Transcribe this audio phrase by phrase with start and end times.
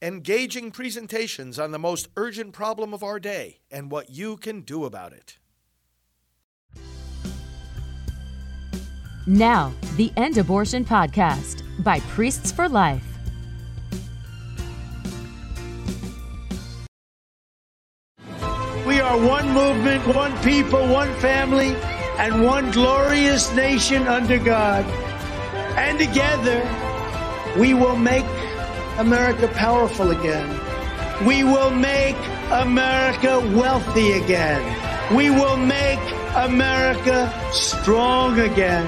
[0.00, 4.84] engaging presentations on the most urgent problem of our day and what you can do
[4.84, 5.38] about it.
[9.26, 13.04] Now, the End Abortion Podcast by Priests for Life.
[18.86, 21.74] We are one movement, one people, one family,
[22.18, 24.84] and one glorious nation under God.
[25.76, 26.66] And together,
[27.58, 28.24] we will make
[28.98, 30.48] America powerful again.
[31.24, 32.16] We will make
[32.50, 34.60] America wealthy again.
[35.14, 36.00] We will make
[36.34, 38.86] America strong again.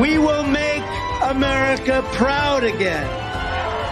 [0.00, 0.82] We will make
[1.22, 3.06] America proud again.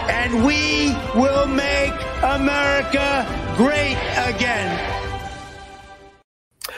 [0.09, 3.97] And we will make America great
[4.27, 5.00] again.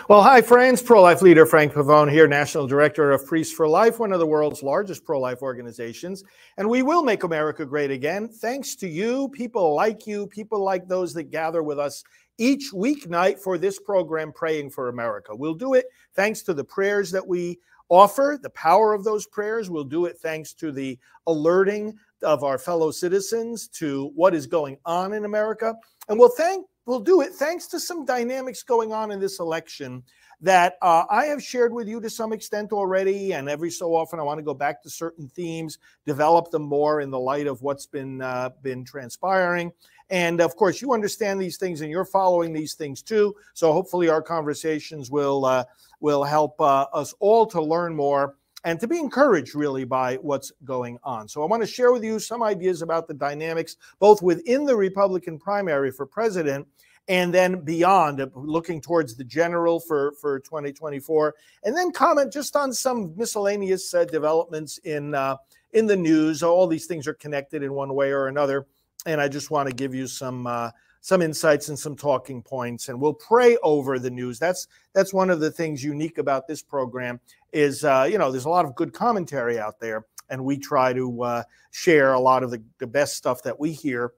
[0.09, 0.81] Well, hi, friends.
[0.81, 4.27] Pro life leader Frank Pavone here, National Director of Priests for Life, one of the
[4.27, 6.25] world's largest pro life organizations.
[6.57, 10.89] And we will make America great again thanks to you, people like you, people like
[10.89, 12.03] those that gather with us
[12.38, 15.33] each weeknight for this program, Praying for America.
[15.33, 19.70] We'll do it thanks to the prayers that we offer, the power of those prayers.
[19.70, 24.78] We'll do it thanks to the alerting of our fellow citizens to what is going
[24.86, 25.76] on in America.
[26.09, 30.04] And we'll thank we'll do it thanks to some dynamics going on in this election
[30.42, 33.34] that uh, I have shared with you to some extent already.
[33.34, 37.00] And every so often, I want to go back to certain themes, develop them more
[37.00, 39.72] in the light of what's been uh, been transpiring.
[40.14, 43.36] And of course, you understand these things, and you're following these things too.
[43.56, 45.64] So hopefully, our conversations will uh,
[46.02, 50.52] will help uh, us all to learn more and to be encouraged really by what's
[50.64, 51.28] going on.
[51.28, 54.75] So I want to share with you some ideas about the dynamics both within the
[54.75, 56.67] Republican primary for president
[57.08, 61.33] and then beyond uh, looking towards the general for for 2024
[61.64, 65.36] and then comment just on some miscellaneous uh, developments in uh,
[65.73, 68.67] in the news all these things are connected in one way or another
[69.05, 72.87] and I just want to give you some uh, some insights and some talking points
[72.87, 74.39] and we'll pray over the news.
[74.39, 77.19] That's that's one of the things unique about this program
[77.52, 80.93] is uh, you know there's a lot of good commentary out there and we try
[80.93, 84.13] to uh, share a lot of the, the best stuff that we hear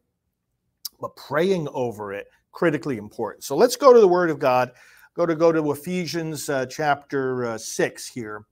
[1.01, 3.43] but praying over it critically important.
[3.43, 4.71] So let's go to the word of god.
[5.15, 8.45] Go to go to ephesians uh, chapter uh, 6 here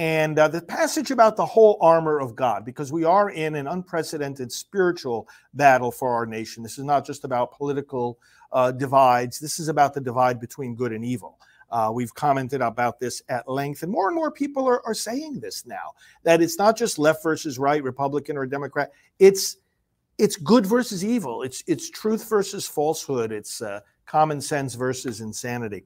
[0.00, 3.66] and uh, the passage about the whole armor of God, because we are in an
[3.66, 6.62] unprecedented spiritual battle for our nation.
[6.62, 8.18] This is not just about political
[8.50, 11.38] uh, divides, this is about the divide between good and evil.
[11.70, 15.38] Uh, we've commented about this at length, and more and more people are, are saying
[15.38, 18.92] this now that it's not just left versus right, Republican or Democrat.
[19.18, 19.58] It's
[20.16, 21.42] it's good versus evil.
[21.42, 23.32] It's it's truth versus falsehood.
[23.32, 25.84] It's uh, common sense versus insanity.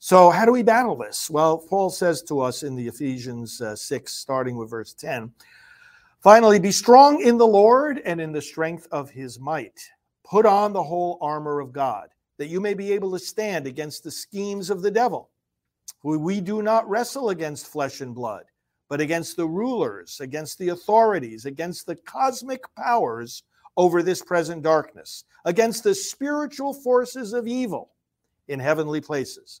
[0.00, 1.28] So, how do we battle this?
[1.28, 5.32] Well, Paul says to us in the Ephesians uh, 6, starting with verse 10
[6.20, 9.80] Finally, be strong in the Lord and in the strength of his might.
[10.24, 14.04] Put on the whole armor of God, that you may be able to stand against
[14.04, 15.30] the schemes of the devil.
[16.04, 18.44] We do not wrestle against flesh and blood,
[18.88, 23.42] but against the rulers, against the authorities, against the cosmic powers
[23.76, 27.90] over this present darkness, against the spiritual forces of evil
[28.46, 29.60] in heavenly places.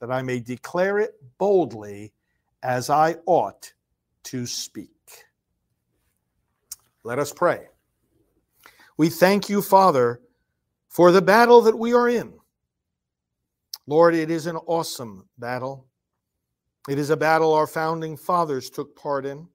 [0.00, 2.12] that I may declare it boldly
[2.62, 3.72] as I ought
[4.24, 4.90] to speak.
[7.02, 7.68] Let us pray.
[8.96, 10.20] We thank you, Father,
[10.88, 12.32] for the battle that we are in.
[13.86, 15.86] Lord, it is an awesome battle.
[16.88, 19.46] It is a battle our founding fathers took part in.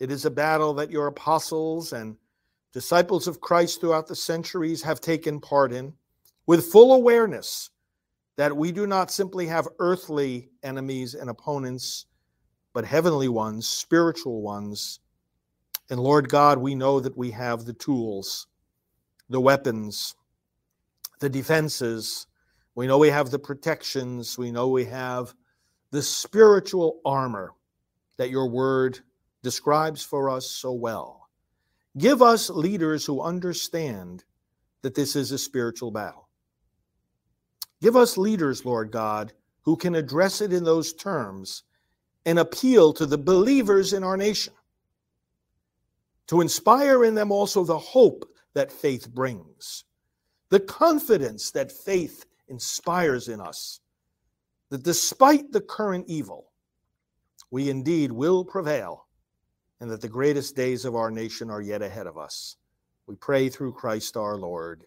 [0.00, 2.16] It is a battle that your apostles and
[2.72, 5.92] disciples of Christ throughout the centuries have taken part in
[6.46, 7.70] with full awareness
[8.36, 12.06] that we do not simply have earthly enemies and opponents,
[12.72, 15.00] but heavenly ones, spiritual ones.
[15.90, 18.46] And Lord God, we know that we have the tools,
[19.28, 20.14] the weapons,
[21.20, 22.26] the defenses.
[22.74, 24.38] We know we have the protections.
[24.38, 25.34] We know we have
[25.90, 27.52] the spiritual armor
[28.16, 29.00] that your word
[29.42, 31.28] describes for us so well.
[31.98, 34.24] Give us leaders who understand
[34.80, 36.21] that this is a spiritual battle.
[37.82, 39.32] Give us leaders, Lord God,
[39.62, 41.64] who can address it in those terms
[42.24, 44.52] and appeal to the believers in our nation,
[46.28, 48.24] to inspire in them also the hope
[48.54, 49.82] that faith brings,
[50.48, 53.80] the confidence that faith inspires in us,
[54.70, 56.52] that despite the current evil,
[57.50, 59.06] we indeed will prevail
[59.80, 62.56] and that the greatest days of our nation are yet ahead of us.
[63.08, 64.84] We pray through Christ our Lord.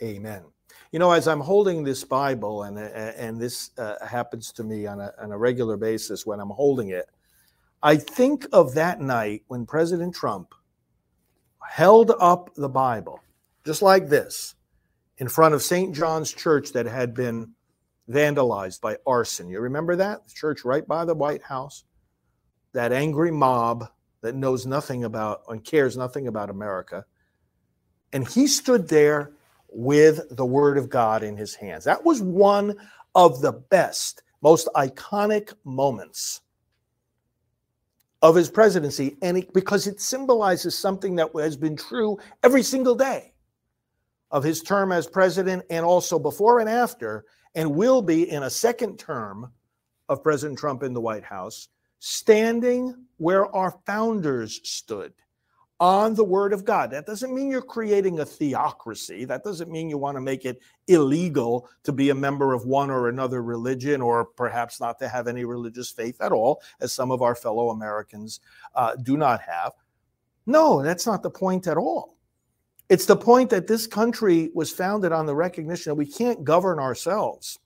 [0.00, 0.44] Amen.
[0.92, 5.00] You know, as I'm holding this Bible, and and this uh, happens to me on
[5.00, 7.06] a, on a regular basis when I'm holding it,
[7.82, 10.54] I think of that night when President Trump
[11.66, 13.20] held up the Bible,
[13.64, 14.54] just like this,
[15.18, 15.94] in front of St.
[15.94, 17.52] John's Church that had been
[18.10, 19.48] vandalized by arson.
[19.48, 20.26] You remember that?
[20.26, 21.84] The church right by the White House.
[22.72, 23.88] That angry mob
[24.20, 27.04] that knows nothing about and cares nothing about America.
[28.12, 29.32] And he stood there
[29.72, 31.84] with the word of God in his hands.
[31.84, 32.76] That was one
[33.14, 36.40] of the best, most iconic moments
[38.22, 42.94] of his presidency and it, because it symbolizes something that has been true every single
[42.94, 43.32] day
[44.30, 47.24] of his term as president and also before and after
[47.54, 49.50] and will be in a second term
[50.08, 51.68] of President Trump in the White House,
[51.98, 55.12] standing where our founders stood
[55.80, 56.90] on the Word of God.
[56.90, 59.24] That doesn't mean you're creating a theocracy.
[59.24, 62.90] That doesn't mean you want to make it illegal to be a member of one
[62.90, 67.10] or another religion or perhaps not to have any religious faith at all, as some
[67.10, 68.40] of our fellow Americans
[68.74, 69.72] uh, do not have.
[70.44, 72.18] No, that's not the point at all.
[72.90, 76.78] It's the point that this country was founded on the recognition that we can't govern
[76.78, 77.58] ourselves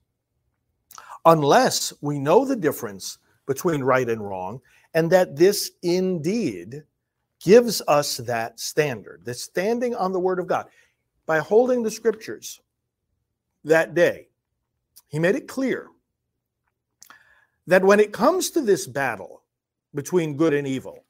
[1.25, 4.61] unless we know the difference between right and wrong,
[4.93, 6.83] and that this indeed
[7.45, 10.67] gives us that standard, the standing on the word of God.
[11.27, 12.61] By holding the scriptures
[13.65, 14.29] that day,
[15.09, 15.89] he made it clear
[17.67, 19.43] that when it comes to this battle
[19.95, 21.05] between good and evil,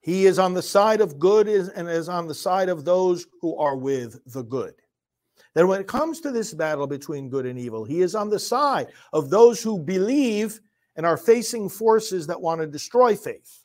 [0.00, 3.56] he is on the side of good and is on the side of those who
[3.56, 4.74] are with the good.
[5.54, 8.38] That when it comes to this battle between good and evil, he is on the
[8.38, 10.60] side of those who believe
[10.96, 13.59] and are facing forces that want to destroy faith.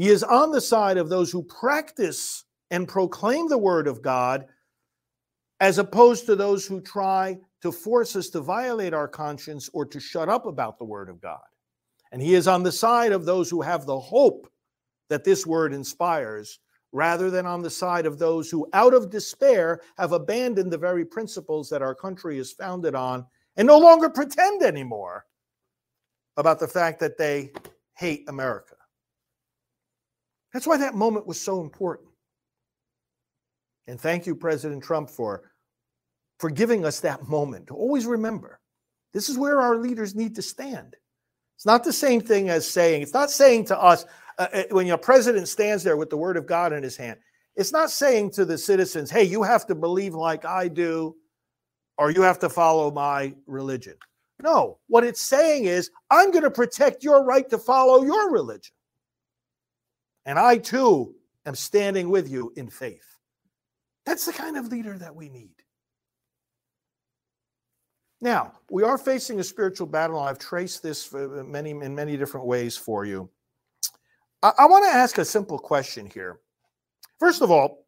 [0.00, 4.46] He is on the side of those who practice and proclaim the word of God,
[5.60, 10.00] as opposed to those who try to force us to violate our conscience or to
[10.00, 11.42] shut up about the word of God.
[12.12, 14.50] And he is on the side of those who have the hope
[15.10, 16.60] that this word inspires,
[16.92, 21.04] rather than on the side of those who, out of despair, have abandoned the very
[21.04, 23.26] principles that our country is founded on
[23.58, 25.26] and no longer pretend anymore
[26.38, 27.52] about the fact that they
[27.98, 28.76] hate America.
[30.52, 32.08] That's why that moment was so important.
[33.86, 35.50] And thank you, President Trump, for,
[36.38, 38.60] for giving us that moment to always remember
[39.12, 40.94] this is where our leaders need to stand.
[41.56, 44.06] It's not the same thing as saying, it's not saying to us,
[44.38, 47.18] uh, uh, when your president stands there with the word of God in his hand,
[47.56, 51.16] it's not saying to the citizens, hey, you have to believe like I do,
[51.98, 53.94] or you have to follow my religion.
[54.42, 58.72] No, what it's saying is, I'm going to protect your right to follow your religion.
[60.26, 61.14] And I too
[61.46, 63.18] am standing with you in faith.
[64.04, 65.54] That's the kind of leader that we need.
[68.20, 70.18] Now, we are facing a spiritual battle.
[70.18, 73.30] and I've traced this for uh, many in many different ways for you.
[74.42, 76.40] I, I want to ask a simple question here.
[77.18, 77.86] First of all,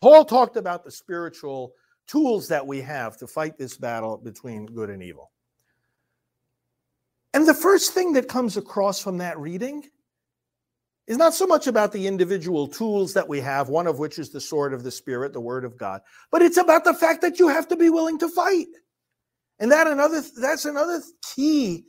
[0.00, 1.74] Paul talked about the spiritual
[2.06, 5.32] tools that we have to fight this battle between good and evil.
[7.34, 9.84] And the first thing that comes across from that reading
[11.06, 14.30] is not so much about the individual tools that we have, one of which is
[14.30, 17.38] the sword of the Spirit, the Word of God, but it's about the fact that
[17.38, 18.66] you have to be willing to fight.
[19.58, 21.00] And that another that's another
[21.34, 21.84] key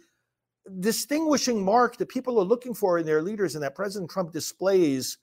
[0.79, 5.17] distinguishing mark that people are looking for in their leaders and that President Trump displays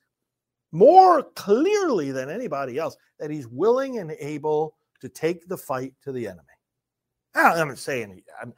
[0.72, 6.12] more clearly than anybody else that he's willing and able to take the fight to
[6.12, 6.42] the enemy.
[7.34, 8.52] I'm not saying I'm,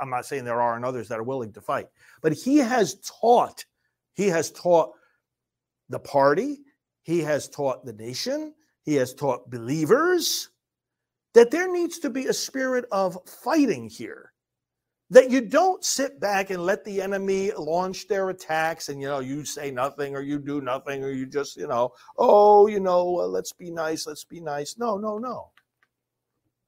[0.00, 1.88] I'm not saying there aren't others that are willing to fight,
[2.20, 3.64] but he has taught
[4.18, 4.90] he has taught
[5.88, 6.58] the party,
[7.02, 10.50] he has taught the nation, he has taught believers
[11.32, 14.32] that there needs to be a spirit of fighting here
[15.10, 19.20] that you don't sit back and let the enemy launch their attacks and you know
[19.20, 23.20] you say nothing or you do nothing or you just you know oh you know
[23.20, 25.50] uh, let's be nice let's be nice no no no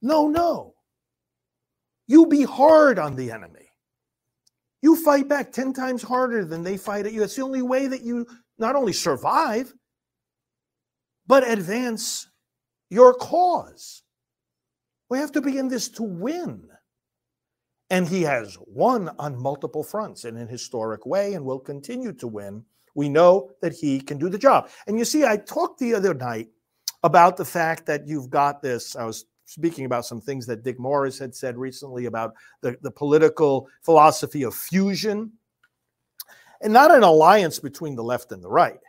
[0.01, 0.73] No, no.
[2.07, 3.70] You be hard on the enemy.
[4.81, 7.23] You fight back 10 times harder than they fight at you.
[7.23, 8.25] It's the only way that you
[8.57, 9.73] not only survive,
[11.27, 12.27] but advance
[12.89, 14.03] your cause.
[15.09, 16.67] We have to be in this to win.
[17.89, 22.27] And he has won on multiple fronts in an historic way and will continue to
[22.27, 22.63] win.
[22.95, 24.69] We know that he can do the job.
[24.87, 26.49] And you see, I talked the other night
[27.03, 28.95] about the fact that you've got this.
[28.95, 32.91] I was speaking about some things that Dick Morris had said recently about the, the
[32.91, 35.29] political philosophy of fusion
[36.61, 38.79] and not an alliance between the left and the right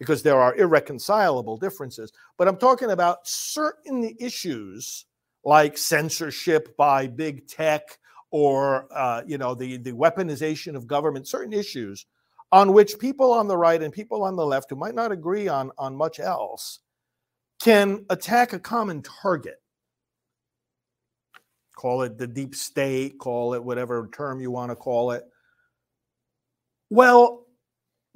[0.00, 2.12] because there are irreconcilable differences.
[2.36, 5.04] But I'm talking about certain issues
[5.44, 7.98] like censorship by big tech
[8.32, 12.06] or uh, you know the, the weaponization of government, certain issues
[12.50, 15.46] on which people on the right and people on the left who might not agree
[15.46, 16.80] on, on much else
[17.60, 19.60] can attack a common target.
[21.78, 25.22] Call it the deep state, call it whatever term you want to call it.
[26.90, 27.46] Well,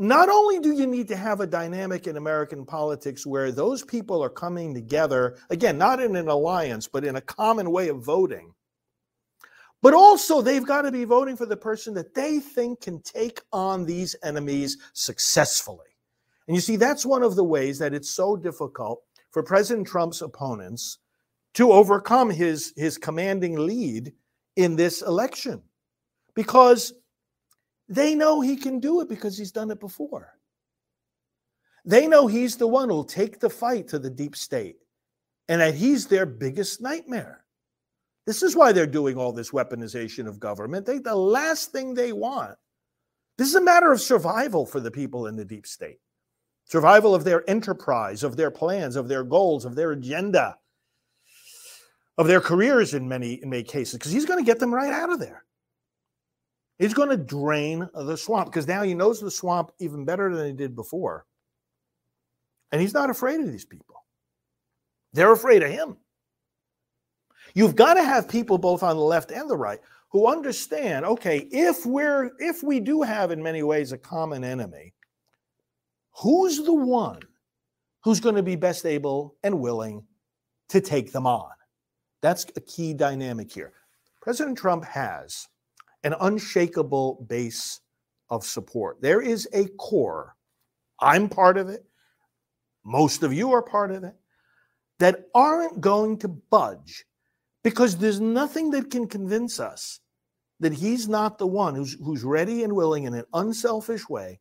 [0.00, 4.20] not only do you need to have a dynamic in American politics where those people
[4.20, 8.52] are coming together, again, not in an alliance, but in a common way of voting,
[9.80, 13.42] but also they've got to be voting for the person that they think can take
[13.52, 15.86] on these enemies successfully.
[16.48, 20.20] And you see, that's one of the ways that it's so difficult for President Trump's
[20.20, 20.98] opponents
[21.54, 24.12] to overcome his, his commanding lead
[24.56, 25.62] in this election
[26.34, 26.94] because
[27.88, 30.38] they know he can do it because he's done it before.
[31.84, 34.76] They know he's the one who'll take the fight to the deep state
[35.48, 37.44] and that he's their biggest nightmare.
[38.24, 40.86] This is why they're doing all this weaponization of government.
[40.86, 42.56] They, the last thing they want,
[43.36, 45.98] this is a matter of survival for the people in the deep state
[46.66, 50.56] survival of their enterprise, of their plans, of their goals, of their agenda,
[52.18, 54.92] of their careers in many, in many cases, because he's going to get them right
[54.92, 55.44] out of there.
[56.78, 60.46] He's going to drain the swamp because now he knows the swamp even better than
[60.46, 61.26] he did before.
[62.72, 64.04] And he's not afraid of these people.
[65.12, 65.96] They're afraid of him.
[67.54, 69.78] You've got to have people both on the left and the right
[70.08, 74.94] who understand, okay, if we're if we do have in many ways a common enemy,
[76.20, 77.20] who's the one
[78.02, 80.04] who's going to be best able and willing
[80.70, 81.50] to take them on?
[82.22, 83.72] That's a key dynamic here.
[84.20, 85.48] President Trump has
[86.04, 87.80] an unshakable base
[88.30, 89.02] of support.
[89.02, 90.36] There is a core.
[91.00, 91.84] I'm part of it.
[92.84, 94.14] Most of you are part of it
[94.98, 97.04] that aren't going to budge
[97.64, 100.00] because there's nothing that can convince us
[100.60, 104.40] that he's not the one who's, who's ready and willing in an unselfish way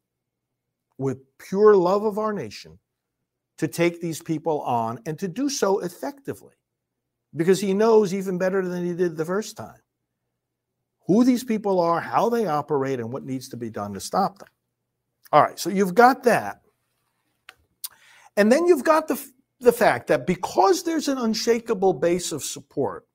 [1.00, 2.77] with pure love of our nation
[3.57, 6.53] to take these people on and to do so effectively
[7.35, 9.79] because he knows even better than he did the first time
[11.07, 14.38] who these people are, how they operate, and what needs to be done to stop
[14.38, 14.47] them.
[15.31, 16.61] All right, so you've got that.
[18.38, 19.21] And then you've got the,
[19.59, 23.07] the fact that because there's an unshakable base of support,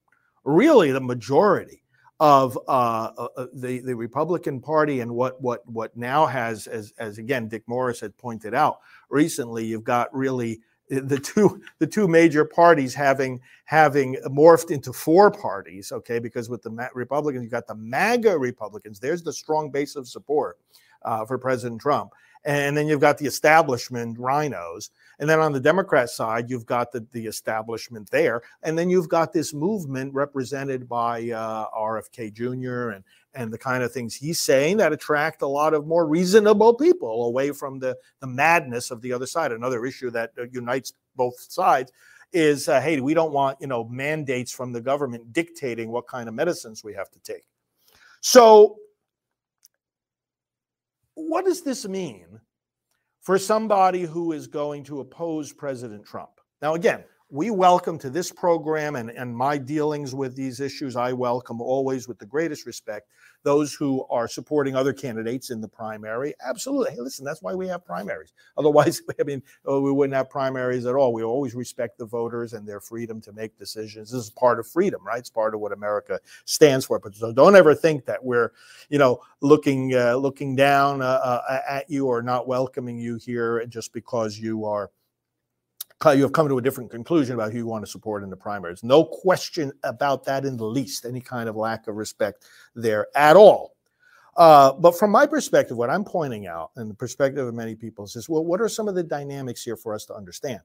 [0.45, 1.83] really the majority
[2.19, 6.95] of uh, uh, uh, the the Republican Party and what what what now has as
[6.99, 8.79] as again Dick Morris had pointed out
[9.11, 15.31] recently, you've got really the two the two major parties having having morphed into four
[15.31, 15.93] parties.
[15.93, 19.01] Okay, because with the Republicans, you've got the MAGA Republicans.
[19.01, 20.59] There's the strong base of support
[21.03, 22.13] uh, for President Trump,
[22.47, 24.91] and then you've got the establishment RINOs.
[25.19, 28.43] And then on the Democrat side, you've got the, the establishment there.
[28.63, 32.91] And then you've got this movement represented by uh, RFK Jr.
[32.91, 36.75] and, and the kind of things he's saying that attract a lot of more reasonable
[36.75, 39.51] people away from the, the madness of the other side.
[39.51, 41.91] Another issue that uh, unites both sides
[42.33, 46.29] is uh, hey, we don't want you know mandates from the government dictating what kind
[46.29, 47.45] of medicines we have to take.
[48.21, 48.77] So,
[51.17, 52.41] what does this mean
[53.27, 56.31] for somebody who is going to oppose President Trump.
[56.63, 61.13] Now, again, we welcome to this program and, and my dealings with these issues, I
[61.13, 63.09] welcome always with the greatest respect
[63.47, 66.35] those who are supporting other candidates in the primary.
[66.45, 66.91] Absolutely.
[66.91, 68.33] Hey, listen, that's why we have primaries.
[68.59, 71.13] Otherwise, I mean, oh, we wouldn't have primaries at all.
[71.13, 74.11] We always respect the voters and their freedom to make decisions.
[74.11, 75.21] This is part of freedom, right?
[75.21, 76.99] It's part of what America stands for.
[76.99, 78.51] But so don't ever think that we're,
[78.89, 83.65] you know, looking uh, looking down uh, uh, at you or not welcoming you here
[83.67, 84.91] just because you are
[86.05, 88.37] you have come to a different conclusion about who you want to support in the
[88.37, 88.83] primaries.
[88.83, 93.37] No question about that in the least, any kind of lack of respect there at
[93.37, 93.73] all.
[94.37, 98.05] Uh, but from my perspective, what I'm pointing out, and the perspective of many people,
[98.05, 100.61] is well, what are some of the dynamics here for us to understand?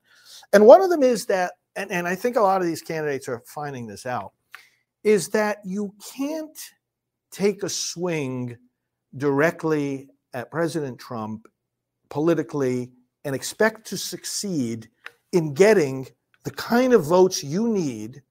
[0.51, 3.27] And one of them is that and, and I think a lot of these candidates
[3.27, 4.33] are finding this out,
[5.03, 6.57] is that you can't
[7.31, 8.57] take a swing
[9.17, 11.47] directly at President Trump
[12.09, 12.91] politically
[13.23, 14.89] and expect to succeed
[15.31, 16.07] in getting
[16.43, 18.21] the kind of votes you need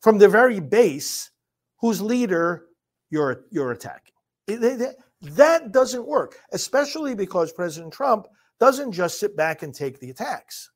[0.00, 1.30] from the very base
[1.78, 2.66] whose leader
[3.10, 4.14] you're you're attacking.
[4.46, 8.26] that doesn't work, especially because President Trump
[8.58, 10.70] doesn't just sit back and take the attacks.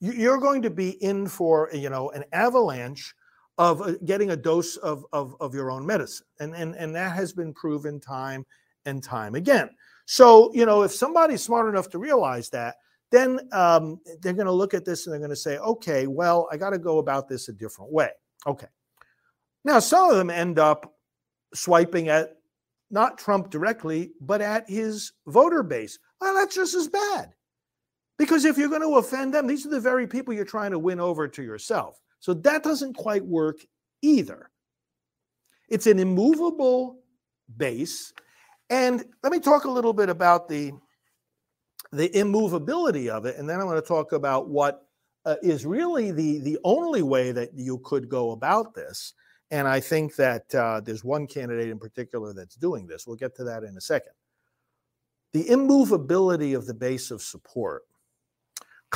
[0.00, 3.14] You're going to be in for you know an avalanche
[3.58, 7.16] of uh, getting a dose of, of, of your own medicine, and, and and that
[7.16, 8.44] has been proven time
[8.84, 9.70] and time again.
[10.04, 12.76] So you know if somebody's smart enough to realize that,
[13.10, 16.48] then um, they're going to look at this and they're going to say, okay, well,
[16.50, 18.10] I got to go about this a different way.
[18.46, 18.66] Okay.
[19.64, 20.94] Now, some of them end up
[21.54, 22.36] swiping at
[22.90, 25.98] not Trump directly, but at his voter base.
[26.20, 27.32] Well, that's just as bad.
[28.18, 30.78] Because if you're going to offend them, these are the very people you're trying to
[30.78, 32.00] win over to yourself.
[32.20, 33.58] So that doesn't quite work
[34.02, 34.50] either.
[35.68, 37.00] It's an immovable
[37.56, 38.12] base.
[38.70, 40.72] And let me talk a little bit about the
[41.92, 44.86] the immovability of it, and then I'm going to talk about what
[45.24, 49.14] uh, is really the the only way that you could go about this.
[49.50, 53.06] And I think that uh, there's one candidate in particular that's doing this.
[53.06, 54.12] We'll get to that in a second.
[55.32, 57.82] The immovability of the base of support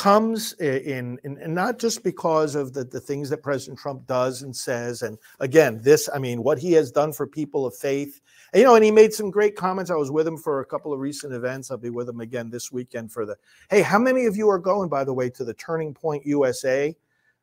[0.01, 4.41] comes in, in, in, not just because of the, the things that President Trump does
[4.41, 5.03] and says.
[5.03, 8.23] And again, this, I mean, what he has done for people of faith.
[8.55, 9.91] And, you know, and he made some great comments.
[9.91, 11.71] I was with him for a couple of recent events.
[11.71, 13.37] I'll be with him again this weekend for the.
[13.69, 16.97] Hey, how many of you are going, by the way, to the Turning Point USA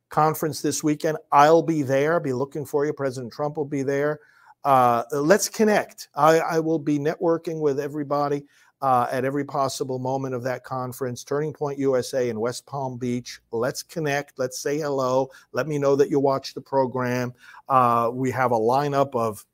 [0.10, 1.20] conference this weekend?
[1.32, 2.16] I'll be there.
[2.16, 2.92] I'll be looking for you.
[2.92, 4.20] President Trump will be there.
[4.64, 6.10] Uh, let's connect.
[6.16, 8.46] I, I will be networking with everybody
[8.82, 11.24] uh, at every possible moment of that conference.
[11.24, 13.40] Turning Point USA in West Palm Beach.
[13.52, 14.38] Let's connect.
[14.38, 15.30] Let's say hello.
[15.52, 17.34] Let me know that you watch the program.
[17.68, 19.46] Uh, we have a lineup of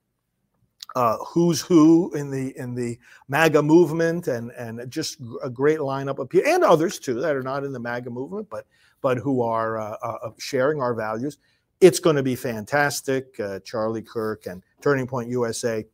[0.96, 6.20] uh, who's who in the in the MAGA movement, and and just a great lineup
[6.20, 8.66] of people, and others too that are not in the MAGA movement, but
[9.02, 11.38] but who are uh, uh, sharing our values.
[11.82, 13.38] It's going to be fantastic.
[13.40, 15.86] Uh, Charlie Kirk and Turning Point USA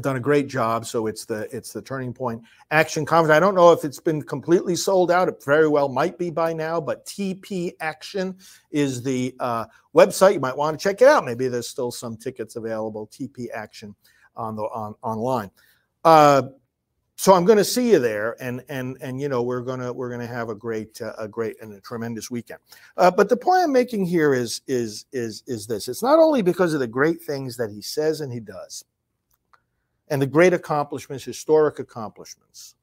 [0.00, 0.86] done a great job.
[0.86, 3.36] So it's the it's the Turning Point Action Conference.
[3.36, 5.28] I don't know if it's been completely sold out.
[5.28, 8.36] It very well might be by now, but TP Action
[8.70, 10.34] is the uh, website.
[10.34, 11.24] You might want to check it out.
[11.24, 13.08] Maybe there's still some tickets available.
[13.08, 13.94] TP Action
[14.36, 15.50] on the on online.
[16.04, 16.42] Uh,
[17.16, 20.10] so I'm going to see you there, and and and you know we're gonna we're
[20.10, 22.60] gonna have a great uh, a great and a tremendous weekend.
[22.96, 26.42] Uh, but the point I'm making here is is is is this: it's not only
[26.42, 28.84] because of the great things that he says and he does
[30.12, 32.74] and the great accomplishments, historic accomplishments.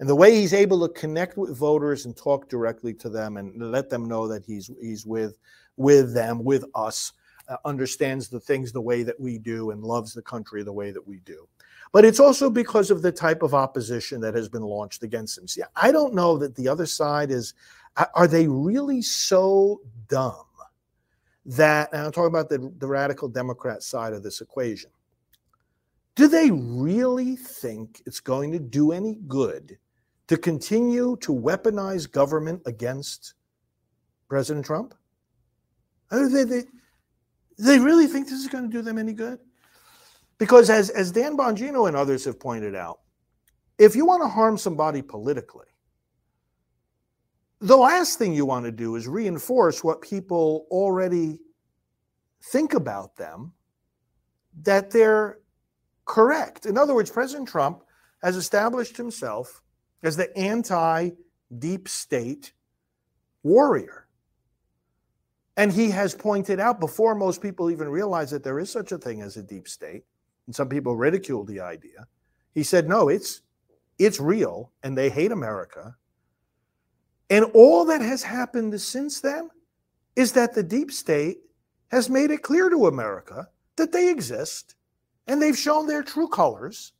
[0.00, 3.70] And the way he's able to connect with voters and talk directly to them and
[3.70, 5.38] let them know that he's he's with
[5.76, 7.12] with them, with us,
[7.48, 10.90] uh, understands the things the way that we do and loves the country the way
[10.90, 11.46] that we do.
[11.92, 15.46] But it's also because of the type of opposition that has been launched against him.
[15.46, 17.54] See, I don't know that the other side is
[18.12, 20.44] are they really so dumb
[21.46, 24.90] that and I'm talking about the, the radical Democrat side of this equation
[26.16, 29.78] do they really think it's going to do any good
[30.28, 33.34] to continue to weaponize government against
[34.28, 34.94] President Trump?
[36.10, 36.64] They, they,
[37.58, 39.38] they really think this is going to do them any good?
[40.38, 43.00] Because as, as Dan Bongino and others have pointed out,
[43.78, 45.66] if you want to harm somebody politically,
[47.60, 51.40] the last thing you want to do is reinforce what people already
[52.44, 53.52] think about them
[54.62, 55.38] that they're
[56.06, 56.64] correct.
[56.64, 57.82] In other words, President Trump
[58.22, 59.62] has established himself
[60.02, 61.10] as the anti
[61.58, 62.52] deep state
[63.42, 64.06] warrior.
[65.56, 68.98] And he has pointed out before most people even realize that there is such a
[68.98, 70.04] thing as a deep state,
[70.46, 72.06] and some people ridicule the idea.
[72.54, 73.42] He said, no, it's
[73.98, 75.96] it's real and they hate America.
[77.30, 79.50] And all that has happened since then
[80.14, 81.38] is that the deep state
[81.90, 84.75] has made it clear to America that they exist
[85.26, 86.92] and they've shown their true colors.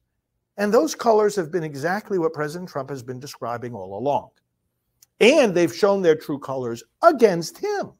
[0.56, 4.30] And those colors have been exactly what President Trump has been describing all along.
[5.20, 7.92] And they've shown their true colors against him,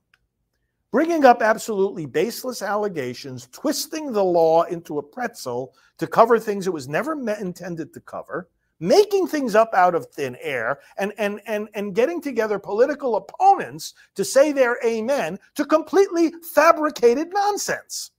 [0.90, 6.72] bringing up absolutely baseless allegations, twisting the law into a pretzel to cover things it
[6.72, 8.48] was never intended to cover,
[8.80, 13.94] making things up out of thin air, and, and, and, and getting together political opponents
[14.14, 18.10] to say their amen to completely fabricated nonsense.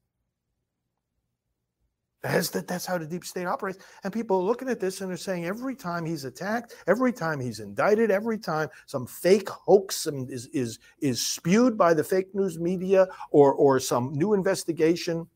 [2.24, 3.78] That's, that, that's how the deep state operates.
[4.04, 7.40] And people are looking at this and they're saying every time he's attacked, every time
[7.40, 12.34] he's indicted, every time some fake hoax um, is, is, is spewed by the fake
[12.34, 15.28] news media or, or some new investigation,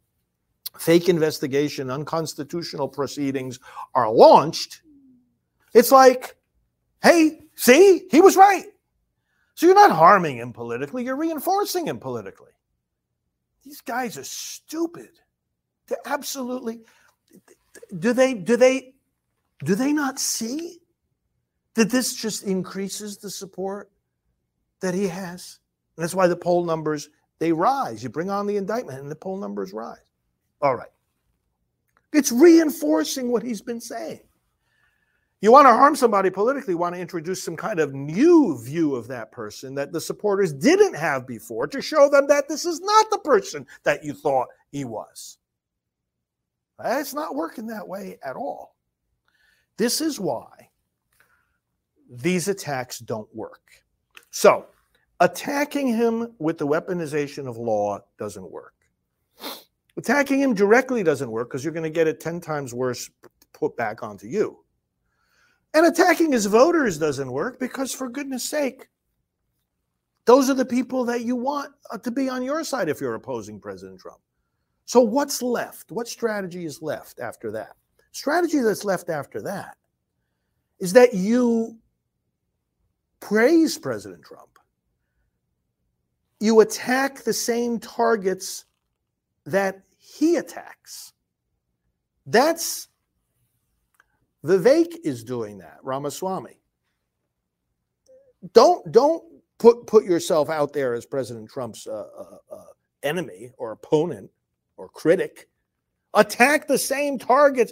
[0.78, 3.60] fake investigation, unconstitutional proceedings
[3.94, 4.82] are launched,
[5.74, 6.36] it's like,
[7.04, 8.66] hey, see, he was right.
[9.54, 12.52] So you're not harming him politically, you're reinforcing him politically.
[13.64, 15.10] These guys are stupid.
[16.06, 16.82] Absolutely
[18.00, 18.94] do they do they
[19.64, 20.80] do they not see
[21.76, 23.92] that this just increases the support
[24.82, 25.60] that he has?
[25.96, 28.04] And that's why the poll numbers they rise.
[28.04, 29.98] You bring on the indictment and the poll numbers rise.
[30.62, 30.90] All right.
[32.14, 34.22] It's reinforcing what he's been saying.
[35.40, 39.08] You want to harm somebody politically, want to introduce some kind of new view of
[39.08, 43.10] that person that the supporters didn't have before to show them that this is not
[43.10, 45.40] the person that you thought he was.
[46.84, 48.76] It's not working that way at all.
[49.78, 50.70] This is why
[52.10, 53.62] these attacks don't work.
[54.32, 54.66] So,
[55.20, 58.74] attacking him with the weaponization of law doesn't work.
[59.98, 63.10] Attacking him directly doesn't work because you're going to get it 10 times worse
[63.54, 64.64] put back onto you.
[65.74, 68.88] And attacking his voters doesn't work because, for goodness sake,
[70.26, 73.16] those are the people that you want uh, to be on your side if you're
[73.16, 74.20] opposing President Trump.
[74.86, 75.92] So, what's left?
[75.92, 77.76] What strategy is left after that?
[78.12, 79.78] Strategy that's left after that
[80.80, 81.78] is that you
[83.20, 84.60] praise President Trump.
[86.40, 88.66] You attack the same targets
[89.46, 91.14] that he attacks.
[92.26, 92.88] That's
[94.44, 96.60] Vivek is doing that, Ramaswamy.
[98.54, 99.24] Don't don't
[99.60, 102.66] put put yourself out there as President Trump's uh, uh, uh,
[103.04, 104.32] enemy or opponent
[104.82, 105.48] or critic.
[106.16, 107.72] Attack the same targets,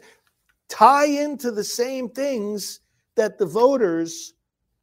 [0.69, 2.82] tie into the same things
[3.15, 4.36] that the voters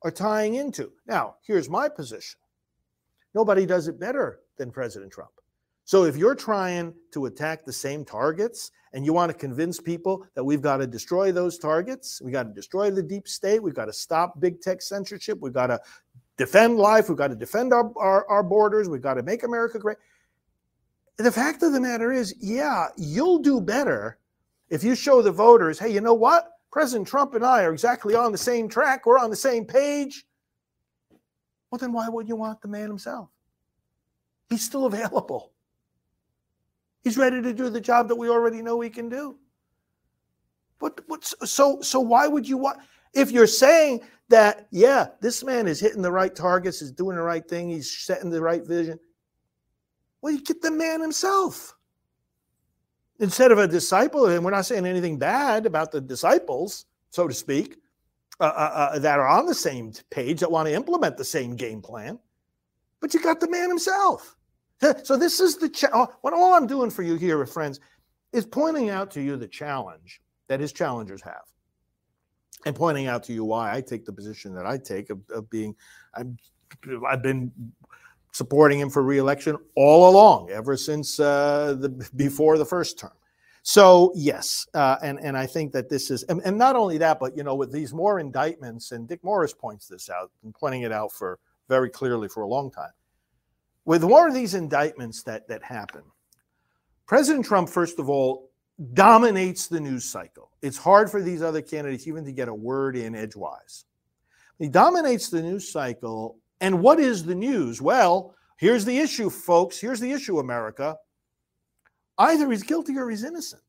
[0.03, 0.91] are tying into.
[1.07, 2.41] Now, here's my position.
[3.33, 5.31] Nobody does it better than President Trump.
[5.85, 10.27] So if you're trying to attack the same targets and you want to convince people
[10.35, 13.75] that we've got to destroy those targets, we got to destroy the deep state, we've
[13.75, 15.81] got to stop big tech censorship, we've got to
[16.37, 19.79] defend life, we've got to defend our, our, our borders, we've got to make America
[19.79, 19.99] great.
[21.19, 24.19] The fact of the matter is, yeah, you'll do better
[24.69, 26.51] if you show the voters, hey, you know what?
[26.71, 30.27] President Trump and I are exactly on the same track, we're on the same page.
[31.71, 33.31] Well, then why would you want the man himself?
[34.51, 35.53] He's still available.
[37.03, 39.39] He's ready to do the job that we already know he can do.
[40.79, 42.81] But, but so so why would you want
[43.15, 47.23] if you're saying that yeah this man is hitting the right targets is doing the
[47.23, 48.99] right thing he's setting the right vision
[50.21, 51.75] well you get the man himself.
[53.19, 57.35] Instead of a disciple and we're not saying anything bad about the disciples so to
[57.35, 57.77] speak
[58.41, 61.57] uh, uh, uh, that are on the same page that want to implement the same
[61.57, 62.19] game plan
[63.01, 64.37] but you got the man himself.
[65.05, 67.81] So this is the cha- what all I'm doing for you here, friends,
[68.33, 71.45] is pointing out to you the challenge that his challengers have,
[72.67, 75.49] and pointing out to you why I take the position that I take of, of
[75.49, 75.75] being,
[76.15, 76.37] I'm,
[77.09, 77.51] I've been
[78.37, 83.12] supporting him for reelection all along, ever since uh, the before the first term.
[83.62, 87.18] So yes, uh, and and I think that this is, and, and not only that,
[87.18, 90.83] but you know, with these more indictments, and Dick Morris points this out and pointing
[90.83, 92.92] it out for very clearly for a long time
[93.87, 96.03] with more of these indictments that, that happen,
[97.07, 98.51] President Trump, first of all,
[98.92, 100.51] dominates the news cycle.
[100.61, 103.85] It's hard for these other candidates even to get a word in edgewise.
[104.59, 106.37] He dominates the news cycle.
[106.61, 107.83] And what is the news?
[107.83, 109.79] Well, here's the issue, folks.
[109.79, 110.97] Here's the issue, America.
[112.19, 113.62] Either he's guilty or he's innocent.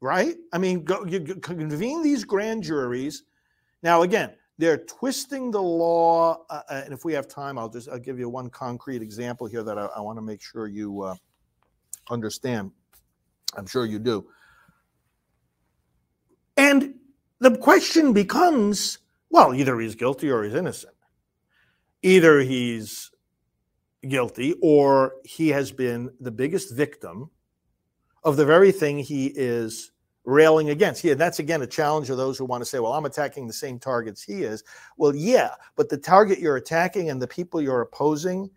[0.00, 0.36] Right?
[0.52, 3.24] I mean, go, you convene these grand juries.
[3.82, 6.44] Now, again, they're twisting the law.
[6.50, 9.46] Uh, uh, and if we have time, I'll just I'll give you one concrete example
[9.46, 11.14] here that I, I want to make sure you uh,
[12.10, 12.70] understand.
[13.56, 14.26] I'm sure you do.
[16.56, 16.94] And
[17.40, 18.98] the question becomes
[19.30, 20.94] well, either he's guilty or he's innocent.
[22.02, 23.10] Either he's
[24.08, 27.30] guilty or he has been the biggest victim
[28.24, 29.92] of the very thing he is
[30.24, 31.04] railing against.
[31.04, 33.52] Yeah, that's again a challenge of those who want to say, well, I'm attacking the
[33.52, 34.62] same targets he is.
[34.96, 38.50] Well, yeah, but the target you're attacking and the people you're opposing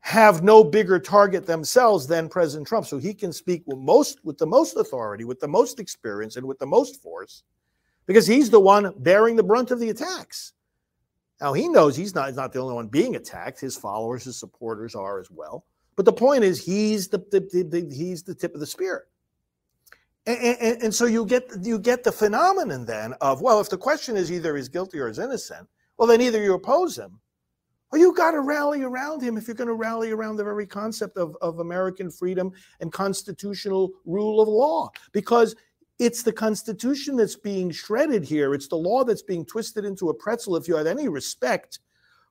[0.00, 2.86] have no bigger target themselves than President Trump.
[2.86, 6.46] So he can speak with most with the most authority, with the most experience, and
[6.46, 7.42] with the most force,
[8.06, 10.52] because he's the one bearing the brunt of the attacks.
[11.44, 13.60] Now he knows he's not, he's not the only one being attacked.
[13.60, 15.66] His followers, his supporters are as well.
[15.94, 19.08] But the point is, he's the, the, the, the he's the tip of the spear.
[20.24, 23.76] And, and, and, so you get you get the phenomenon then of well, if the
[23.76, 27.20] question is either he's guilty or he's innocent, well then either you oppose him,
[27.92, 30.66] or you got to rally around him if you're going to rally around the very
[30.66, 35.54] concept of, of American freedom and constitutional rule of law, because
[35.98, 38.54] it's the Constitution that's being shredded here.
[38.54, 40.56] It's the law that's being twisted into a pretzel.
[40.56, 41.78] If you have any respect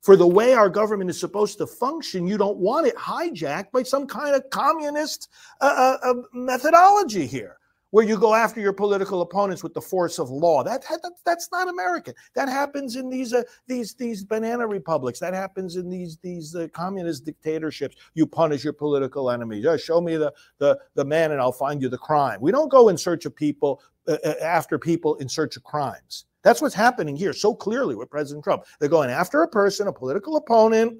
[0.02, 3.84] for the way our government is supposed to function, you don't want it hijacked by
[3.84, 5.30] some kind of communist
[5.62, 7.58] uh, uh, uh methodology here
[7.94, 10.64] where you go after your political opponents with the force of law.
[10.64, 12.16] That, that that's not American.
[12.34, 15.20] That happens in these uh, these these banana republics.
[15.20, 17.96] That happens in these these uh, communist dictatorships.
[18.16, 19.64] You punish your political enemies.
[19.64, 22.40] Just show me the the the man, and I'll find you the crime.
[22.42, 26.26] We don't go in search of people uh, uh, after people in search of crimes.
[26.42, 28.64] That's what's happening here so clearly with President Trump.
[28.80, 30.98] They're going after a person, a political opponent,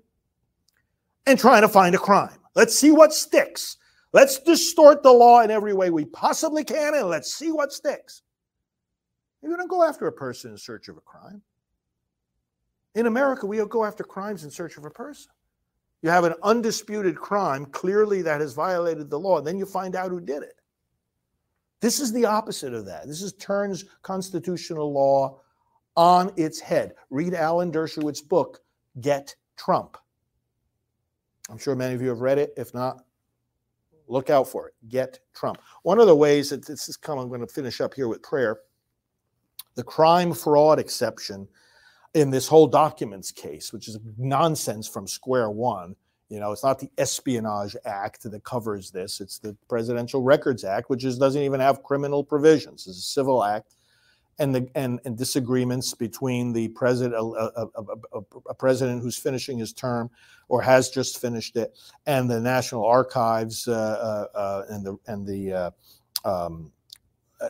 [1.26, 2.38] and trying to find a crime.
[2.54, 3.78] Let's see what sticks.
[4.14, 8.22] Let's distort the law in every way we possibly can and let's see what sticks.
[9.42, 11.42] You don't go after a person in search of a crime.
[12.96, 15.32] In America, we go after crimes in search of a person.
[16.04, 19.96] You have an undisputed crime, clearly that has violated the law, and then you find
[19.96, 20.62] out who did it.
[21.82, 23.08] This is the opposite of that.
[23.08, 25.42] This is turns constitutional law
[25.96, 26.94] on its head.
[27.10, 28.60] Read Alan Dershowitz's book,
[29.02, 29.98] Get Trump.
[31.50, 32.54] I'm sure many of you have read it.
[32.58, 33.04] If not,
[34.14, 34.76] Look out for it.
[34.90, 35.58] Get Trump.
[35.82, 38.22] One of the ways that this is come, I'm going to finish up here with
[38.22, 38.60] prayer.
[39.74, 41.48] The crime fraud exception
[42.14, 45.96] in this whole documents case, which is nonsense from square one.
[46.30, 49.20] You know, it's not the Espionage Act that covers this.
[49.20, 52.86] It's the Presidential Records Act, which is, doesn't even have criminal provisions.
[52.86, 53.74] It's a civil act
[54.40, 59.58] and the and, and disagreements between the president, a, a, a, a, president who's finishing
[59.58, 60.10] his term
[60.50, 63.72] or has just finished it, and the National Archives uh,
[64.34, 65.72] uh, uh and the and the uh,
[66.26, 66.72] um,
[67.42, 67.48] uh,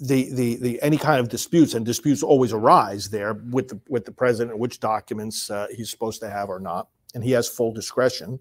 [0.00, 4.04] the, the the any kind of disputes and disputes always arise there with the with
[4.04, 7.72] the president which documents uh, he's supposed to have or not and he has full
[7.72, 8.38] discretion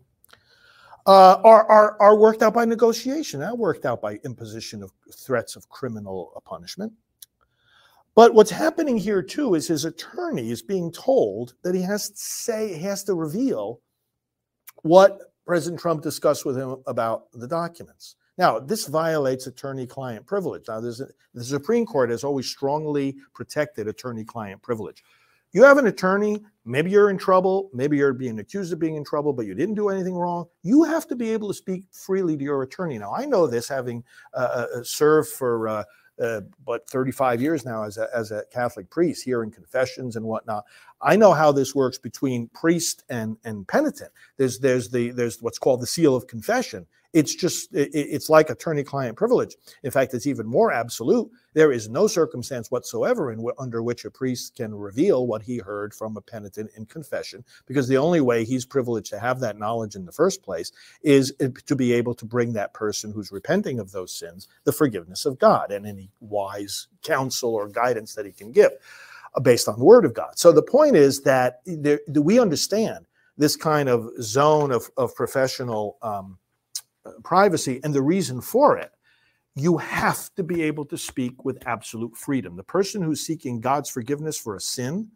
[1.05, 5.55] uh, are, are, are worked out by negotiation, not worked out by imposition of threats
[5.55, 6.93] of criminal punishment.
[8.15, 12.17] But what's happening here too is his attorney is being told that he has to
[12.17, 13.79] say, he has to reveal
[14.83, 18.15] what President Trump discussed with him about the documents.
[18.37, 20.67] Now, this violates attorney client privilege.
[20.67, 20.93] Now, a,
[21.33, 25.03] the Supreme Court has always strongly protected attorney client privilege.
[25.51, 29.03] You have an attorney, maybe you're in trouble, maybe you're being accused of being in
[29.03, 30.45] trouble, but you didn't do anything wrong.
[30.61, 32.99] You have to be able to speak freely to your attorney.
[32.99, 35.83] Now, I know this having uh, uh, uh served for uh,
[36.19, 40.65] uh, but 35 years now as a, as a Catholic priest, hearing confessions and whatnot.
[41.01, 44.11] I know how this works between priest and, and penitent.
[44.37, 46.85] There's, there's, the, there's what's called the seal of confession.
[47.11, 49.55] It's just, it, it's like attorney client privilege.
[49.83, 51.29] In fact, it's even more absolute.
[51.53, 55.93] There is no circumstance whatsoever in under which a priest can reveal what he heard
[55.93, 59.95] from a penitent in confession, because the only way he's privileged to have that knowledge
[59.95, 61.33] in the first place is
[61.65, 65.39] to be able to bring that person who's repenting of those sins the forgiveness of
[65.39, 68.71] God and any wise counsel or guidance that he can give
[69.33, 70.37] uh, based on the word of God.
[70.37, 75.97] So the point is that there, we understand this kind of zone of, of professional
[76.01, 76.37] um,
[77.23, 78.91] privacy and the reason for it,
[79.55, 82.55] you have to be able to speak with absolute freedom.
[82.55, 85.09] The person who's seeking God's forgiveness for a sin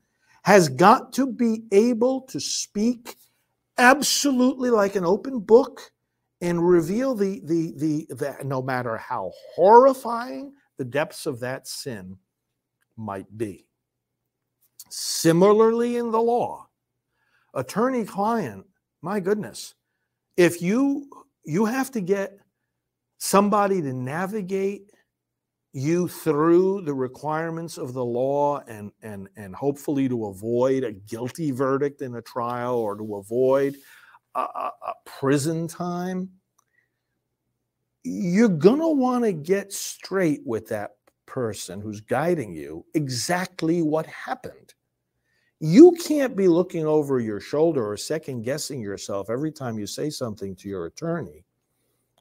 [0.43, 3.15] has got to be able to speak
[3.77, 5.91] absolutely like an open book
[6.41, 12.17] and reveal the the the that no matter how horrifying the depths of that sin
[12.97, 13.65] might be.
[14.89, 16.67] Similarly in the law,
[17.53, 18.65] attorney client,
[19.01, 19.73] my goodness,
[20.35, 21.09] if you
[21.45, 22.37] you have to get
[23.17, 24.91] somebody to navigate
[25.73, 31.49] you through the requirements of the law and and and hopefully to avoid a guilty
[31.49, 33.75] verdict in a trial or to avoid
[34.35, 36.29] a, a, a prison time.
[38.03, 40.91] You're going to want to get straight with that
[41.25, 44.73] person who's guiding you exactly what happened
[45.65, 50.09] you can't be looking over your shoulder or second guessing yourself every time you say
[50.09, 51.45] something to your attorney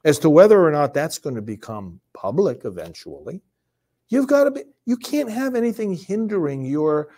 [0.05, 3.41] as to whether or not that's going to become public eventually.
[4.07, 7.09] You've got to be you can't have anything hindering your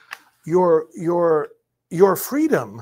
[0.48, 1.50] your your
[1.92, 2.82] your freedom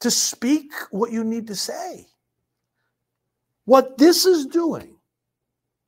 [0.00, 2.06] to speak what you need to say.
[3.66, 4.96] What this is doing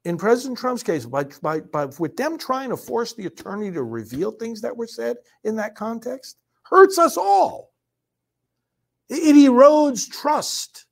[0.04, 3.82] in President Trump's case, by, by, by, with them trying to force the attorney to
[3.82, 7.72] reveal things that were said in that context, hurts us all.
[9.08, 10.86] It, it erodes trust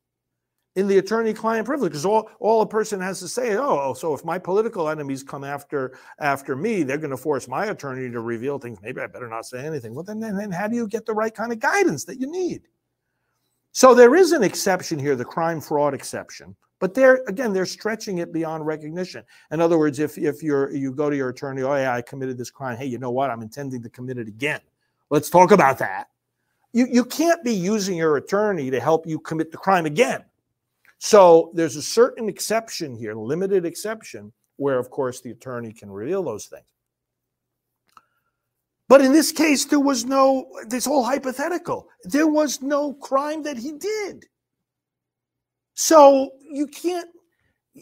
[0.75, 4.15] in the attorney-client privilege because all, all a person has to say, oh, oh, so
[4.15, 8.21] if my political enemies come after after me, they're going to force my attorney to
[8.21, 8.79] reveal things.
[8.81, 9.95] Maybe I better not say anything.
[9.95, 12.31] Well, then, then, then how do you get the right kind of guidance that you
[12.31, 12.63] need?
[13.73, 16.57] So there is an exception here, the crime fraud exception.
[16.83, 19.23] But they're again, they're stretching it beyond recognition.
[19.53, 22.37] In other words, if if you're you go to your attorney, oh yeah, I committed
[22.37, 22.77] this crime.
[22.77, 23.31] Hey, you know what?
[23.31, 24.61] I'm intending to commit it again.
[25.09, 26.09] Let's talk about that.
[26.73, 30.25] You you can't be using your attorney to help you commit the crime again.
[30.99, 36.25] So there's a certain exception here, limited exception, where of course the attorney can reveal
[36.25, 36.67] those things.
[38.89, 41.89] But in this case, there was no, this whole hypothetical.
[42.03, 44.27] There was no crime that he did.
[45.83, 47.09] So you can't.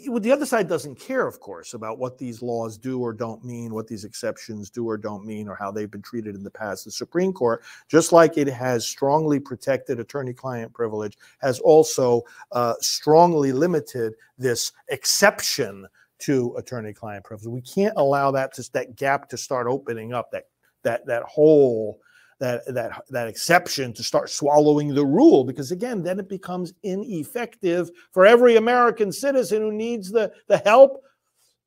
[0.08, 3.44] Well, the other side doesn't care, of course, about what these laws do or don't
[3.44, 6.50] mean, what these exceptions do or don't mean, or how they've been treated in the
[6.50, 6.86] past.
[6.86, 12.72] The Supreme Court, just like it has strongly protected attorney client privilege, has also uh,
[12.80, 15.86] strongly limited this exception
[16.20, 17.52] to attorney client privilege.
[17.52, 20.44] We can't allow that to, that gap to start opening up, that,
[20.84, 22.00] that, that hole
[22.40, 27.90] that that that exception to start swallowing the rule because again then it becomes ineffective
[28.12, 31.02] for every american citizen who needs the the help.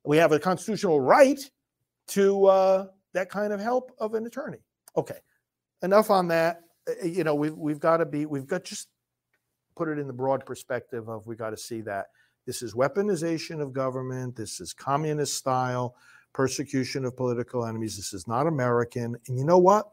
[0.06, 1.40] We have a constitutional right
[2.08, 4.58] to uh, that kind of help of an attorney.
[4.96, 5.20] Okay
[5.84, 6.62] enough on that.
[6.88, 8.88] Uh, you know we've, we've got to be we've got just
[9.76, 12.06] put it in the broad perspective of we got to see that
[12.46, 15.94] this is weaponization of government this is communist style
[16.32, 19.16] persecution of political enemies this is not american.
[19.28, 19.86] And you know what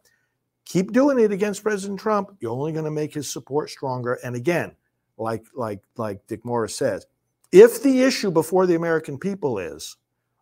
[0.65, 4.13] keep doing it against President Trump, you're only going to make his support stronger.
[4.23, 4.75] And again,
[5.17, 7.05] like like like Dick Morris says,
[7.51, 9.97] if the issue before the American people is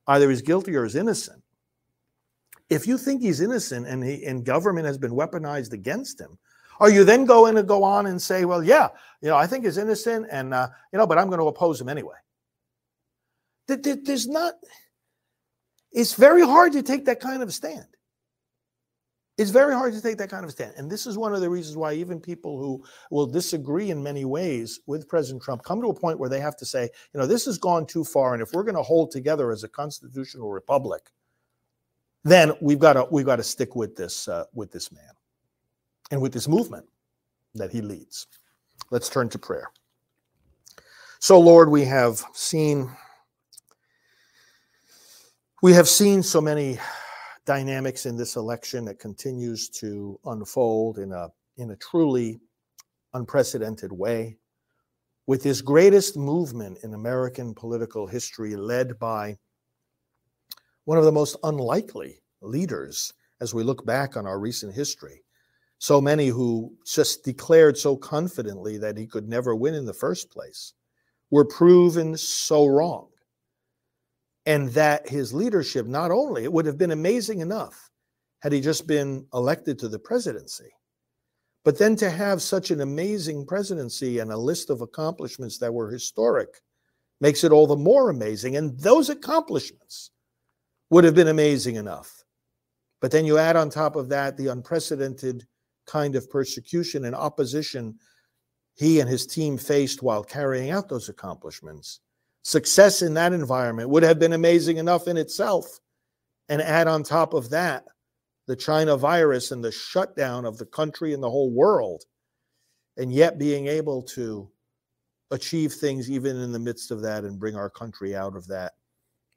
[0.07, 1.41] either he's guilty or he's innocent,
[2.69, 6.37] if you think he's innocent and he and government has been weaponized against him,
[6.79, 8.89] are you then going to go on and say, well, yeah,
[9.21, 11.81] you know, I think he's innocent, and uh, you know, but I'm going to oppose
[11.81, 12.15] him anyway?
[13.67, 14.55] There's not.
[15.91, 17.87] It's very hard to take that kind of stand.
[19.39, 20.73] It's very hard to take that kind of stand.
[20.75, 24.25] And this is one of the reasons why even people who will disagree in many
[24.25, 27.25] ways with President Trump come to a point where they have to say, you know,
[27.25, 28.33] this has gone too far.
[28.33, 31.09] And if we're going to hold together as a constitutional republic,
[32.25, 35.13] then we've got to we've got to stick with this uh, with this man
[36.11, 36.85] and with this movement
[37.55, 38.27] that he leads.
[38.91, 39.69] Let's turn to prayer.
[41.19, 42.91] So, Lord, we have seen
[45.61, 46.77] we have seen so many
[47.45, 52.39] dynamics in this election that continues to unfold in a in a truly
[53.13, 54.37] unprecedented way.
[55.27, 59.37] With this greatest movement in American political history led by
[60.85, 65.23] one of the most unlikely leaders as we look back on our recent history.
[65.77, 70.31] So many who just declared so confidently that he could never win in the first
[70.31, 70.73] place
[71.29, 73.08] were proven so wrong
[74.49, 77.89] and that his leadership not only it would have been amazing enough
[78.39, 80.71] had he just been elected to the presidency
[81.65, 85.91] but then to have such an amazing presidency and a list of accomplishments that were
[85.91, 86.61] historic
[87.21, 88.55] makes it all the more amazing.
[88.55, 90.11] And those accomplishments
[90.89, 92.23] would have been amazing enough.
[93.01, 95.45] But then you add on top of that the unprecedented
[95.85, 97.95] kind of persecution and opposition
[98.75, 101.99] he and his team faced while carrying out those accomplishments
[102.43, 105.79] Success in that environment would have been amazing enough in itself.
[106.47, 107.85] And add on top of that
[108.47, 112.05] the China virus and the shutdown of the country and the whole world,
[112.97, 114.49] and yet being able to
[115.29, 118.73] achieve things even in the midst of that and bring our country out of that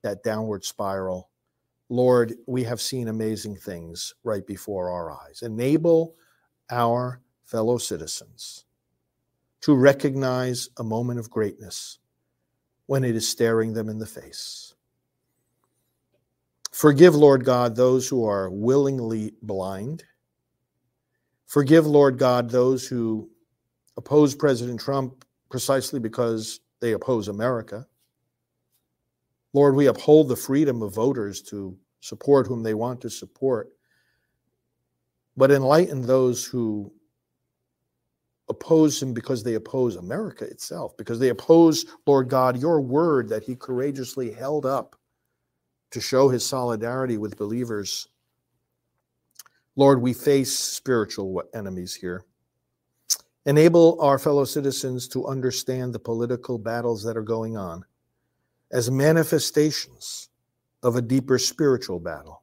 [0.03, 1.29] that downward spiral.
[1.91, 5.43] Lord, we have seen amazing things right before our eyes.
[5.43, 6.17] Enable
[6.71, 8.65] our fellow citizens
[9.61, 11.99] to recognize a moment of greatness
[12.93, 14.75] when it is staring them in the face.
[16.73, 20.05] Forgive, Lord God, those who are willingly blind.
[21.47, 23.31] Forgive, Lord God, those who
[23.97, 27.87] oppose President Trump precisely because they oppose America.
[29.55, 33.71] Lord, we uphold the freedom of voters to support whom they want to support,
[35.35, 36.93] but enlighten those who
[38.49, 43.45] oppose him because they oppose America itself, because they oppose, Lord God, your word that
[43.45, 44.97] he courageously held up
[45.91, 48.09] to show his solidarity with believers.
[49.77, 52.25] Lord, we face spiritual enemies here.
[53.47, 57.85] Enable our fellow citizens to understand the political battles that are going on
[58.71, 60.29] as manifestations
[60.83, 62.43] of a deeper spiritual battle.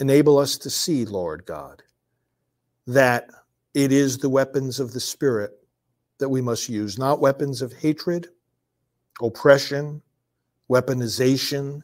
[0.00, 1.82] Enable us to see, Lord God,
[2.86, 3.30] that
[3.76, 5.52] it is the weapons of the Spirit
[6.16, 8.26] that we must use, not weapons of hatred,
[9.20, 10.00] oppression,
[10.70, 11.82] weaponization.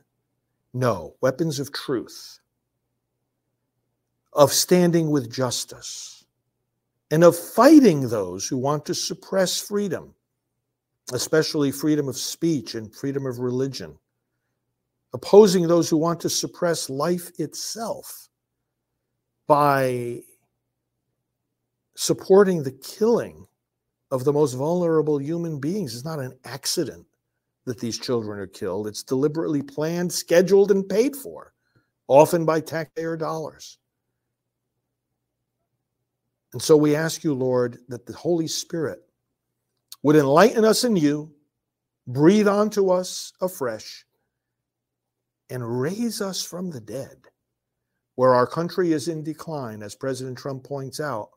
[0.73, 2.41] No, weapons of truth,
[4.33, 6.25] of standing with justice,
[7.11, 10.15] and of fighting those who want to suppress freedom,
[11.13, 13.99] especially freedom of speech and freedom of religion,
[15.13, 18.31] opposing those who want to suppress life itself
[19.47, 20.23] by
[21.95, 23.47] supporting the killing
[24.11, 25.95] of the most vulnerable human beings.
[25.95, 27.07] It's not an accident
[27.65, 31.53] that these children are killed, it's deliberately planned, scheduled, and paid for,
[32.09, 33.79] often by taxpayer dollars.
[36.53, 39.01] And so we ask you, Lord, that the Holy Spirit
[40.03, 41.33] would enlighten us in you,
[42.07, 44.05] breathe onto us afresh,
[45.49, 47.17] and raise us from the dead,
[48.17, 51.31] where our country is in decline, as President Trump points out,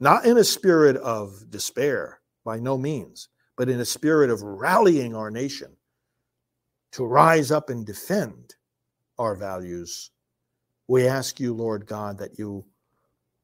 [0.00, 5.14] not in a spirit of despair, by no means, but in a spirit of rallying
[5.14, 5.76] our nation
[6.92, 8.54] to rise up and defend
[9.18, 10.10] our values.
[10.86, 12.64] We ask you, Lord God, that you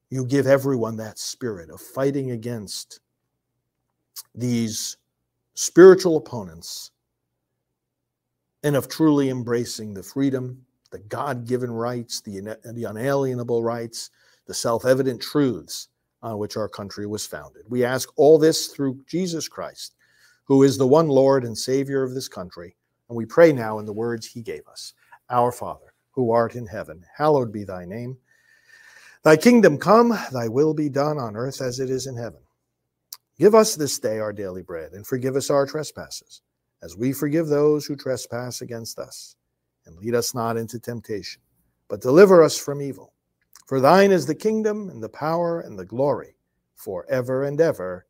[0.09, 2.99] you give everyone that spirit of fighting against
[4.33, 4.97] these
[5.55, 6.91] spiritual opponents
[8.63, 14.11] and of truly embracing the freedom, the God given rights, the, the unalienable rights,
[14.45, 15.89] the self evident truths
[16.25, 17.61] on which our country was founded.
[17.69, 19.93] We ask all this through Jesus Christ,
[20.45, 22.75] who is the one Lord and Savior of this country.
[23.07, 24.93] And we pray now in the words he gave us
[25.29, 28.17] Our Father, who art in heaven, hallowed be thy name.
[29.23, 32.41] Thy kingdom come, thy will be done on earth as it is in heaven.
[33.37, 36.41] Give us this day our daily bread, and forgive us our trespasses,
[36.81, 39.35] as we forgive those who trespass against us.
[39.85, 41.43] And lead us not into temptation,
[41.87, 43.13] but deliver us from evil.
[43.65, 46.35] For thine is the kingdom, and the power, and the glory,
[46.75, 48.05] forever and ever.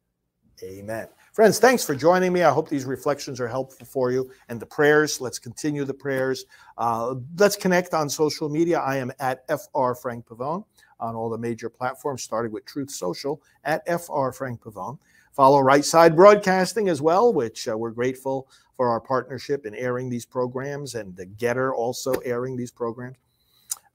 [0.64, 1.08] Amen.
[1.34, 2.44] Friends, thanks for joining me.
[2.44, 4.32] I hope these reflections are helpful for you.
[4.48, 6.46] And the prayers, let's continue the prayers.
[6.78, 8.80] Uh, let's connect on social media.
[8.80, 10.64] I am at FR Frank Pavone
[11.00, 14.98] on all the major platforms, starting with Truth Social at FR Frank Pavone.
[15.34, 20.10] Follow Right Side Broadcasting as well, which uh, we're grateful for our partnership in airing
[20.10, 23.18] these programs and the GETTR also airing these programs.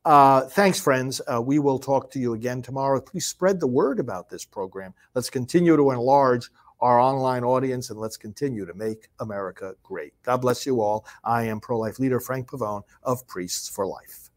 [0.05, 1.21] Uh, thanks, friends.
[1.33, 3.01] Uh, we will talk to you again tomorrow.
[3.01, 4.95] Please spread the word about this program.
[5.15, 6.49] Let's continue to enlarge
[6.81, 10.15] our online audience and let's continue to make America great.
[10.23, 11.05] God bless you all.
[11.25, 14.31] I am pro life leader Frank Pavone of Priests for Life.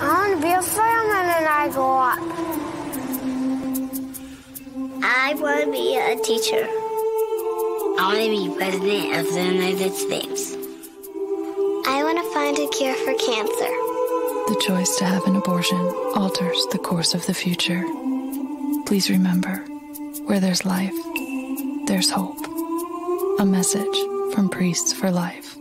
[0.00, 2.18] I want to be a fireman when I grow up.
[5.02, 6.68] I want to be a teacher.
[7.98, 10.57] I want to be president of the United States.
[11.90, 13.72] I want to find a cure for cancer.
[14.52, 15.78] The choice to have an abortion
[16.14, 17.82] alters the course of the future.
[18.84, 19.56] Please remember
[20.26, 20.92] where there's life,
[21.86, 22.36] there's hope.
[23.38, 23.96] A message
[24.34, 25.56] from Priests for Life.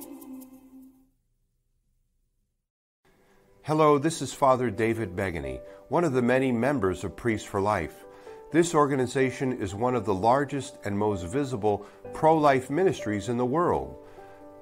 [3.61, 8.03] Hello, this is Father David Begany, one of the many members of Priests for Life.
[8.51, 13.45] This organization is one of the largest and most visible pro life ministries in the
[13.45, 14.03] world.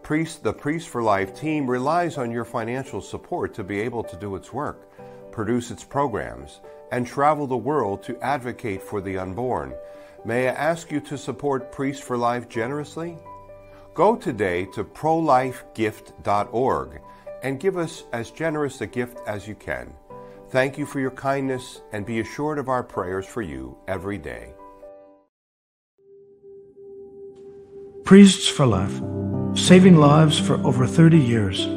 [0.05, 4.15] Priest, the Priests for Life team relies on your financial support to be able to
[4.15, 4.87] do its work,
[5.31, 9.73] produce its programs, and travel the world to advocate for the unborn.
[10.23, 13.17] May I ask you to support Priests for Life generously?
[13.95, 17.01] Go today to prolifegift.org
[17.41, 19.91] and give us as generous a gift as you can.
[20.49, 24.53] Thank you for your kindness and be assured of our prayers for you every day.
[28.03, 29.01] Priests for Life,
[29.55, 31.67] saving lives for over 30 years.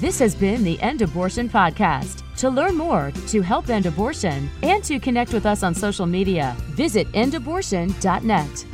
[0.00, 2.22] This has been the End Abortion Podcast.
[2.38, 6.56] To learn more, to help end abortion, and to connect with us on social media,
[6.70, 8.64] visit endabortion.net.